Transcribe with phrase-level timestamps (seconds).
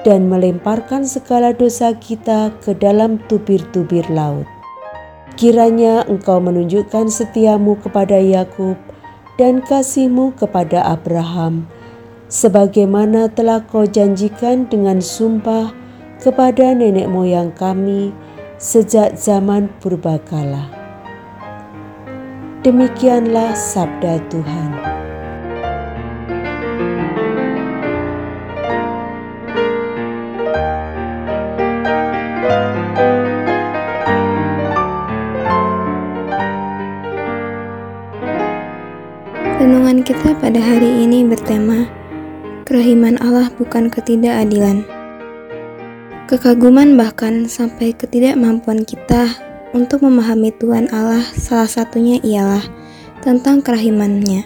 [0.00, 4.48] dan melemparkan segala dosa kita ke dalam tubir-tubir laut.
[5.36, 8.76] Kiranya Engkau menunjukkan setiamu kepada Yakub
[9.36, 11.68] dan kasihmu kepada Abraham,
[12.28, 15.72] sebagaimana telah Kau janjikan dengan sumpah
[16.20, 18.12] kepada nenek moyang kami
[18.60, 20.68] sejak zaman purbakala.
[22.60, 24.89] Demikianlah sabda Tuhan.
[40.50, 41.86] Pada hari ini bertema
[42.66, 44.82] Kerahiman Allah bukan ketidakadilan.
[46.26, 49.30] Kekaguman bahkan sampai ketidakmampuan kita
[49.70, 52.66] untuk memahami Tuhan Allah salah satunya ialah
[53.22, 54.42] tentang kerahimannya.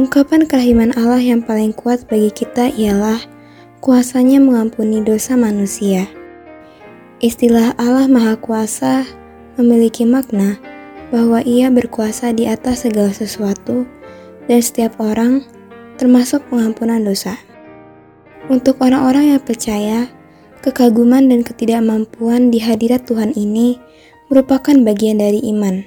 [0.00, 3.20] Ungkapan kerahiman Allah yang paling kuat bagi kita ialah
[3.84, 6.08] kuasanya mengampuni dosa manusia.
[7.20, 9.04] Istilah Allah Maha Kuasa
[9.60, 10.56] memiliki makna
[11.12, 13.84] bahwa ia berkuasa di atas segala sesuatu
[14.46, 15.46] dan setiap orang,
[15.98, 17.38] termasuk pengampunan dosa.
[18.50, 20.10] Untuk orang-orang yang percaya,
[20.62, 23.78] kekaguman dan ketidakmampuan di hadirat Tuhan ini
[24.26, 25.86] merupakan bagian dari iman.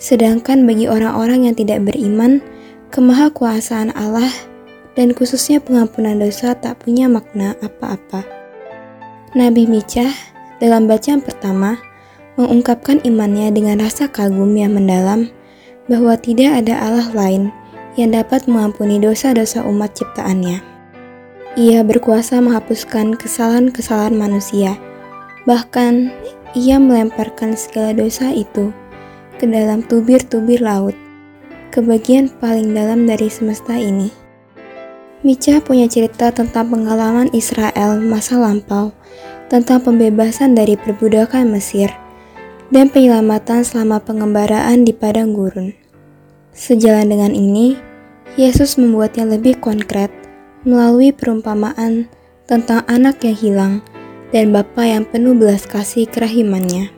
[0.00, 2.40] Sedangkan bagi orang-orang yang tidak beriman,
[2.90, 4.32] kemahakuasaan Allah
[4.98, 8.26] dan khususnya pengampunan dosa tak punya makna apa-apa.
[9.36, 10.10] Nabi Micah
[10.58, 11.78] dalam bacaan pertama
[12.34, 15.30] mengungkapkan imannya dengan rasa kagum yang mendalam
[15.86, 17.54] bahwa tidak ada Allah lain
[17.98, 20.62] yang dapat mengampuni dosa-dosa umat ciptaannya.
[21.58, 24.78] Ia berkuasa menghapuskan kesalahan-kesalahan manusia.
[25.50, 26.14] Bahkan,
[26.54, 28.70] ia melemparkan segala dosa itu
[29.38, 30.94] ke dalam tubir-tubir laut,
[31.74, 34.10] ke bagian paling dalam dari semesta ini.
[35.20, 38.94] Mica punya cerita tentang pengalaman Israel masa lampau,
[39.50, 41.92] tentang pembebasan dari perbudakan Mesir,
[42.70, 45.74] dan penyelamatan selama pengembaraan di padang gurun.
[46.54, 47.89] Sejalan dengan ini,
[48.38, 50.12] Yesus membuatnya lebih konkret
[50.62, 52.06] melalui perumpamaan
[52.46, 53.74] tentang anak yang hilang
[54.30, 56.94] dan Bapa yang penuh belas kasih kerahimannya.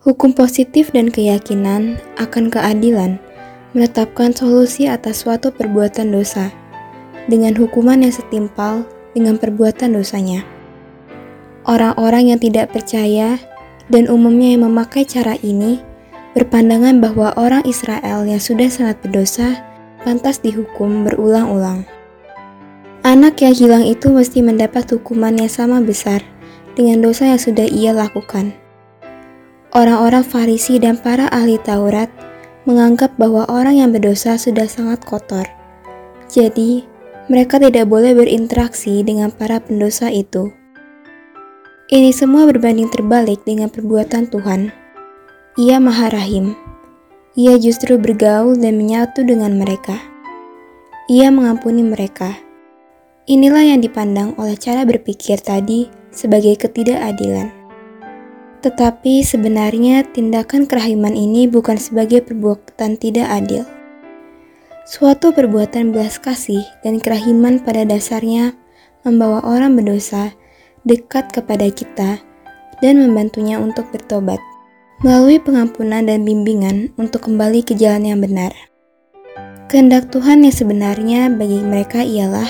[0.00, 3.20] Hukum positif dan keyakinan akan keadilan
[3.76, 6.48] menetapkan solusi atas suatu perbuatan dosa
[7.28, 10.40] dengan hukuman yang setimpal dengan perbuatan dosanya.
[11.68, 13.36] Orang-orang yang tidak percaya
[13.92, 15.84] dan umumnya yang memakai cara ini
[16.32, 19.67] berpandangan bahwa orang Israel yang sudah sangat berdosa
[20.08, 21.84] pantas dihukum berulang-ulang.
[23.04, 26.24] Anak yang hilang itu mesti mendapat hukuman yang sama besar
[26.72, 28.56] dengan dosa yang sudah ia lakukan.
[29.76, 32.08] Orang-orang Farisi dan para ahli Taurat
[32.64, 35.44] menganggap bahwa orang yang berdosa sudah sangat kotor.
[36.32, 36.88] Jadi,
[37.28, 40.48] mereka tidak boleh berinteraksi dengan para pendosa itu.
[41.92, 44.72] Ini semua berbanding terbalik dengan perbuatan Tuhan.
[45.60, 46.56] Ia Maha Rahim.
[47.38, 49.94] Ia justru bergaul dan menyatu dengan mereka.
[51.06, 52.48] Ia mengampuni mereka
[53.28, 57.52] Inilah yang dipandang oleh cara berpikir tadi sebagai ketidakadilan.
[58.64, 63.68] Tetapi sebenarnya tindakan kerahiman ini bukan sebagai perbuatan tidak adil.
[64.88, 68.56] Suatu perbuatan belas kasih dan kerahiman pada dasarnya
[69.04, 70.32] membawa orang berdosa
[70.88, 72.24] dekat kepada kita
[72.80, 74.40] dan membantunya untuk bertobat
[74.98, 78.50] melalui pengampunan dan bimbingan untuk kembali ke jalan yang benar.
[79.70, 82.48] Kehendak Tuhan yang sebenarnya bagi mereka ialah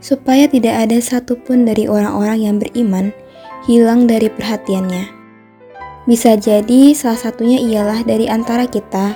[0.00, 3.12] supaya tidak ada satupun dari orang-orang yang beriman
[3.68, 5.04] hilang dari perhatiannya.
[6.08, 9.14] Bisa jadi salah satunya ialah dari antara kita,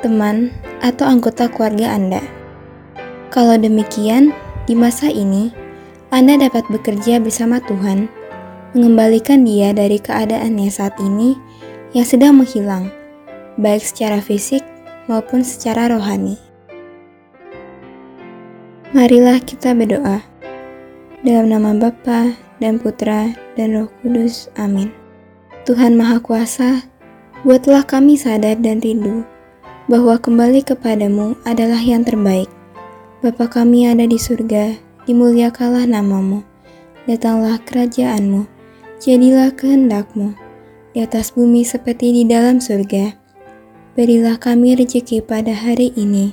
[0.00, 0.48] teman,
[0.80, 2.24] atau anggota keluarga Anda.
[3.28, 4.32] Kalau demikian,
[4.64, 5.52] di masa ini,
[6.08, 8.08] Anda dapat bekerja bersama Tuhan,
[8.72, 11.36] mengembalikan dia dari keadaannya saat ini
[11.96, 12.92] yang sedang menghilang,
[13.56, 14.60] baik secara fisik
[15.08, 16.36] maupun secara rohani.
[18.92, 20.20] Marilah kita berdoa.
[21.24, 24.52] Dalam nama Bapa dan Putra dan Roh Kudus.
[24.60, 24.92] Amin.
[25.64, 26.84] Tuhan Maha Kuasa,
[27.48, 29.24] buatlah kami sadar dan rindu
[29.88, 32.52] bahwa kembali kepadamu adalah yang terbaik.
[33.24, 34.76] Bapa kami ada di surga,
[35.08, 36.44] dimuliakanlah namamu.
[37.08, 38.44] Datanglah kerajaanmu,
[39.00, 40.36] jadilah kehendakmu,
[40.96, 43.12] di atas bumi seperti di dalam surga.
[43.92, 46.32] Berilah kami rezeki pada hari ini,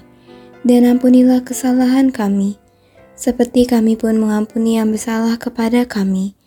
[0.63, 2.55] dan ampunilah kesalahan kami,
[3.11, 6.39] seperti kami pun mengampuni yang bersalah kepada kami.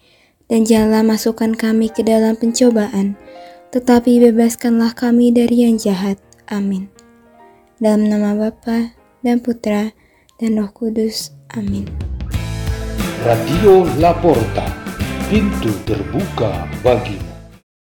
[0.49, 3.21] Dan janganlah masukkan kami ke dalam pencobaan,
[3.75, 6.17] tetapi bebaskanlah kami dari yang jahat.
[6.49, 6.89] Amin.
[7.77, 9.93] Dalam nama Bapa dan Putra
[10.41, 11.35] dan Roh Kudus.
[11.53, 11.85] Amin.
[13.27, 14.71] Radio Laporta,
[15.27, 17.26] pintu terbuka bagimu.